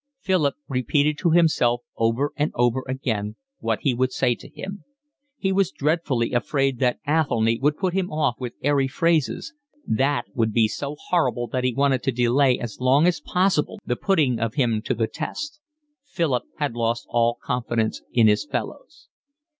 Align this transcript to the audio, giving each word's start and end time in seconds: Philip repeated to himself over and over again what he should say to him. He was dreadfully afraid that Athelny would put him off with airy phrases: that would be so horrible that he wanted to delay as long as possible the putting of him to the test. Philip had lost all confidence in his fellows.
Philip 0.19 0.55
repeated 0.67 1.19
to 1.19 1.29
himself 1.29 1.83
over 1.95 2.31
and 2.35 2.51
over 2.55 2.81
again 2.87 3.35
what 3.59 3.81
he 3.83 3.95
should 3.95 4.11
say 4.11 4.33
to 4.33 4.49
him. 4.49 4.83
He 5.37 5.51
was 5.51 5.69
dreadfully 5.69 6.33
afraid 6.33 6.79
that 6.79 6.97
Athelny 7.07 7.59
would 7.61 7.77
put 7.77 7.93
him 7.93 8.11
off 8.11 8.33
with 8.39 8.55
airy 8.63 8.87
phrases: 8.87 9.53
that 9.85 10.25
would 10.33 10.51
be 10.53 10.67
so 10.67 10.95
horrible 11.09 11.45
that 11.49 11.63
he 11.63 11.75
wanted 11.75 12.01
to 12.01 12.11
delay 12.11 12.57
as 12.57 12.79
long 12.79 13.05
as 13.05 13.21
possible 13.23 13.77
the 13.85 13.95
putting 13.95 14.39
of 14.39 14.55
him 14.55 14.81
to 14.85 14.95
the 14.95 15.05
test. 15.05 15.59
Philip 16.03 16.45
had 16.57 16.73
lost 16.73 17.05
all 17.07 17.37
confidence 17.39 18.01
in 18.11 18.25
his 18.27 18.43
fellows. 18.51 19.07